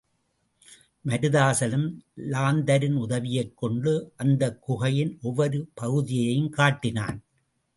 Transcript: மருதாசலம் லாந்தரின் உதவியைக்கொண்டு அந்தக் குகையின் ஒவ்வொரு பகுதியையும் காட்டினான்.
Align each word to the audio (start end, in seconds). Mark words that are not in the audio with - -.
மருதாசலம் 1.05 1.85
லாந்தரின் 2.15 2.97
உதவியைக்கொண்டு 2.97 3.93
அந்தக் 4.15 4.61
குகையின் 4.61 5.19
ஒவ்வொரு 5.21 5.69
பகுதியையும் 5.73 6.49
காட்டினான். 6.49 7.21